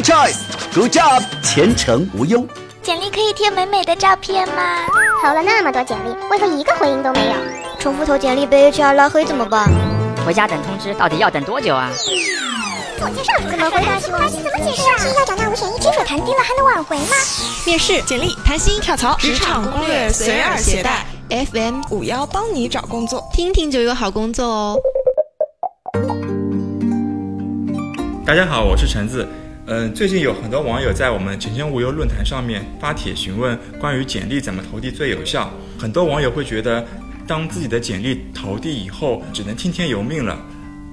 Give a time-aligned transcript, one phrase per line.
[0.00, 2.46] Good choice，Good job，前程无忧。
[2.80, 4.86] 简历可以贴美美的照片吗？
[5.22, 7.34] 投了那么多简历，为何一个回应都没有？
[7.78, 9.68] 重复投简历被 HR 拉黑怎么办？
[10.24, 11.90] 回家等通知，到底要等多久啊？
[11.92, 14.00] 自我介绍怎么回答？
[14.00, 14.96] 怎么解释啊？
[14.96, 15.92] 是要缴纳五险一金？
[15.92, 17.14] 水谈低了还能挽回吗？
[17.66, 24.78] 面试、简历、谈薪、跳槽、职场攻略随耳携带，FM 五幺帮你找工作，听听就有好工作哦。
[28.24, 29.28] 大家好，我是橙子。
[29.72, 35.48] 嗯，最近有很多网友在我们前程无忧论坛上面发帖询问关于简历怎么投递最有效。
[35.78, 36.84] 很多网友会觉得，
[37.24, 40.36] 当自己的简历投递以后，只能听天由命了。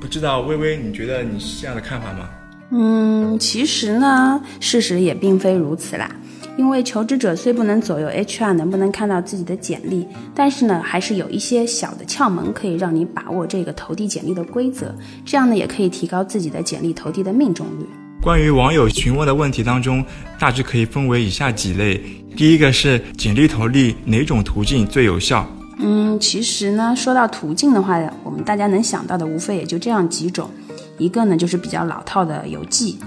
[0.00, 2.28] 不知道微微，你觉得你是这样的看法吗？
[2.72, 6.10] 嗯，其实呢，事实也并非如此啦。
[6.56, 14.92] 因为求职者虽不能左右 HR 能不能看到自己的简历，但是呢，还是有一些小的窍门可以让你把握这个投递简历的规则，
[15.24, 17.86] 这样呢，也可以提高自己的简历投递的命中率。
[18.24, 20.02] 关于网友询问的问题当中，
[20.38, 22.00] 大致可以分为以下几类。
[22.34, 25.46] 第一个是简历投递哪种途径最有效？
[25.78, 30.48] 嗯，其实呢，说到途径的话，我们大家能想到的无非也就这样几种，
[30.96, 32.98] 一个呢就是比较老套的邮寄。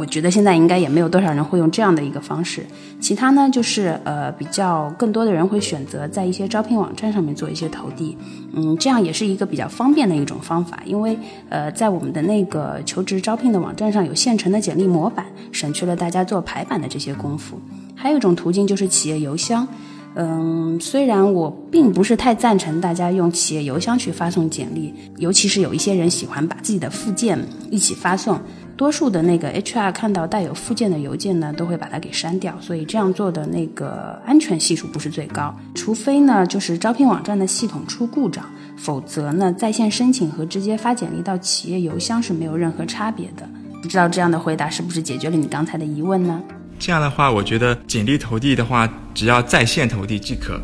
[0.00, 2.64] 我觉得现在应该也没有多少人会用这样的一个方式。
[2.98, 8.16] 其他呢，就是呃，比较更多的人会选择在一些招聘网站上面做一些投递，
[8.54, 10.80] 嗯，这样也是一个比较方便的一种方法。
[10.86, 11.18] 因为
[11.50, 17.60] 呃，在我们的那个求职招聘的网站上有现成的简历模板，省去了大家做排版的这些功夫。
[17.94, 19.68] 还有一种途径就是企业邮箱，
[20.14, 27.38] 嗯，虽然我并不是太赞成大家用企业邮箱去发送简历，尤其是有一些人喜欢把自己的附件
[27.70, 28.40] 一起发送。
[28.80, 35.54] 多数的那个 HR 看到带有附件的邮件呢，都会把它给删掉，所以这样做的那个安全系数不是最高。
[35.74, 38.42] 除非呢，就是招聘网站的系统出故障，
[38.78, 43.46] 否则呢，在线申请和直接发简历到企业邮箱是没有任何差别的。
[43.82, 46.42] 不知道这样的回答是不是解决了你刚才的疑问呢？
[46.78, 50.58] 这样的话，我觉得简历投递的话，只要在线投递即可。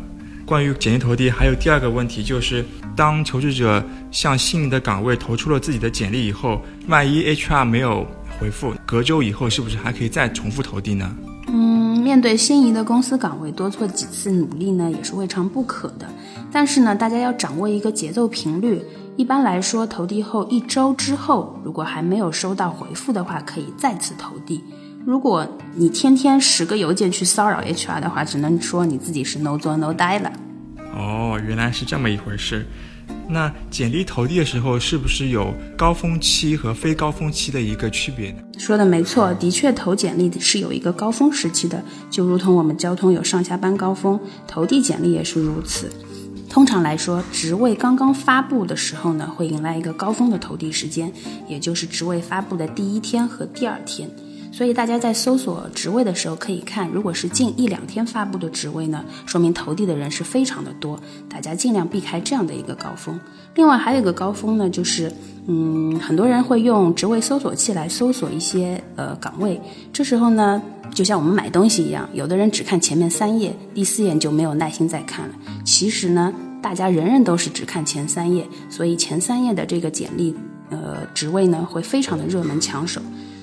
[0.47, 2.63] 关于简历投递，还有第二个问题就是，
[2.95, 8.07] 当求职者向心仪的岗位投出了自己的简历以后，万一 HR 没有
[8.39, 11.13] 回复，隔周以后是不是还可以再重复投递呢？
[11.49, 16.07] 嗯，面对心仪的公司岗位，多做几次努力呢，也是未尝不可的。
[16.49, 18.81] 但是呢，大家要掌握一个节奏频率。
[19.17, 24.63] 一般来说，投递后一周之后，如果还没有收到回复的话，可以再次投递。
[25.05, 30.31] 如果你天天十个邮件去骚扰 HR 的话，只能说你自己是 no 做 no die 了。
[30.97, 32.65] 哦，原来是这么一回事。
[33.29, 38.39] 那简历投递的时候，是不是有高峰期和非高峰期的一个区别呢？
[38.57, 45.89] 说的没错，的确投简历是有一个高峰时期的，就如同我们交通有上下班高峰，投递简历也是如此。
[46.49, 51.11] 通常来说，职位刚刚发布的时候呢，会迎来一个高峰的投递时间，
[51.47, 54.09] 也就是职位发布的第一天和第二天。
[54.57, 63.19] 所以大家在搜索职位的时候，可以看，如果是近一两天发布的职位呢，说明投递的人是非常的多，大家尽量避开这样的一个高峰。
[63.53, 65.13] 另外还有一个高峰呢，就是，
[65.45, 69.61] 嗯，很多人会用职位搜索器来搜索一些呃岗位，
[69.93, 70.59] 这时候呢，
[70.91, 75.35] 就像我们买东西一样，有的人只看前面三页，第四页就没有耐心再看了。
[75.63, 80.35] 其实呢，大家人人都是只看前三页，所以前三页的这个简历，
[80.71, 82.99] 呃，职位呢会非常的热门抢手。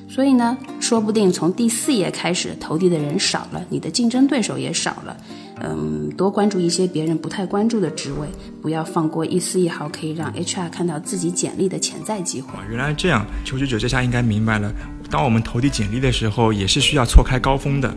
[0.06, 0.56] 所以呢，
[0.94, 5.16] 说不定从第四页开始投递的人少了，你的竞争对手也少了。
[5.60, 8.28] 嗯，多关注一些别人不太关注的职位，
[8.62, 12.50] 不要放过一丝一毫可以让 HR 看到自己简历的潜在机会。
[12.70, 14.72] 原来这样，求职者这下应该明白了，
[15.10, 17.92] 当我们投递简历的时候，也是需要错开高峰的。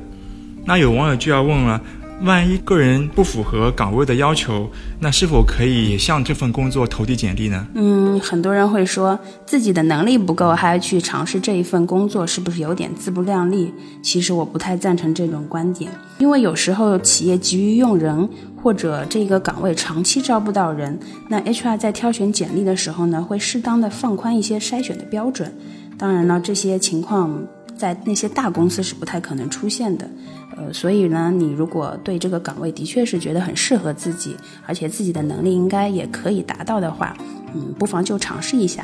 [0.65, 1.79] 那有网友就要问了。
[2.21, 4.67] 万一个人不符合岗位的要求，
[4.99, 7.67] 那是否可以向这份工作投递简历呢？
[7.75, 13.71] 嗯，很多人会说自己的能力不够，还要去尝试这一份工作，是不是有点自不量力？
[14.01, 18.27] 其实我不太赞成这种观点，因为有时候企业急于用人，
[18.63, 20.99] 或者这个岗位长期招不到人，
[21.29, 25.53] 那 HR 在挑选简历的时候呢，会适当的放宽一些筛选的标准。
[25.99, 27.39] 当然了，这些情况
[27.77, 30.09] 在那些大公司是不太可能出现的。
[30.57, 34.35] 呃，所以呢，你如果对这个岗位的确是觉得很适合自己，
[34.65, 37.15] 而且自己的能力应该也可以达到的话，
[37.53, 38.83] 嗯，不妨就尝试一下。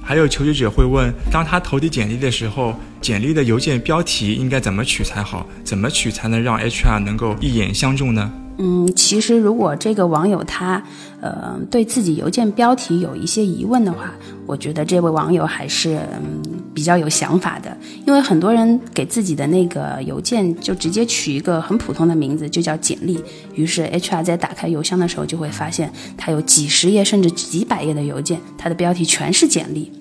[0.00, 5.46] 还有求职者会问，当他投递简历的时候，简历的邮件标题应该怎么取才好？
[5.64, 8.32] 怎么取才能让 HR 能够一眼相中呢？
[8.60, 10.82] 嗯，其实如果这个网友他，
[11.20, 14.12] 呃，对自己邮件标题有一些疑问的话，
[14.46, 16.42] 我觉得这位网友还是嗯
[16.74, 23.22] 比较有想法的，因为很多人给自己的那个邮件就直接取一个很普通的名字，就叫简历。
[23.54, 29.92] 于是 HR 在打开邮箱的时候就会发现，他有几十页甚至几百页的邮件，它的标题全是简历。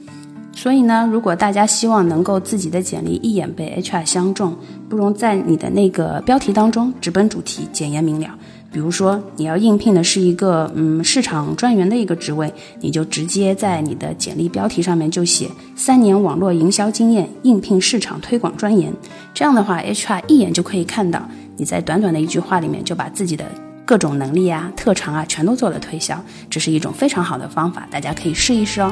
[0.67, 4.53] 所以呢，如果大家希望能够自己的简历一眼被 HR 相中，
[4.89, 8.27] 不如在你的那个标题当中直奔主题，简言明了。
[8.69, 18.91] 比如说，你要应聘的是一个嗯市场专员的一个职位，你就直接在你的简历标题上面就写三年网络营销经验，应聘市场推广专员。
[19.33, 21.25] 这样的话，HR 一眼就可以看到
[21.55, 23.45] 你在短短的一句话里面就把自己的
[23.85, 26.21] 各种能力啊、特长啊全都做了推销。
[26.49, 28.91] 这是一种非常好的方法，大家可以试一试哦。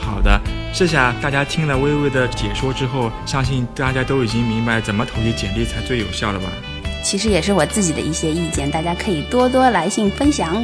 [0.00, 0.40] 好的，
[0.72, 6.46] 这下大家听了微微的解说之后，相信大家都已经明白怎么投递简历才最有效了吧？
[7.02, 10.62] 其实也是我自己的一些意见，大家可以多多来信分享。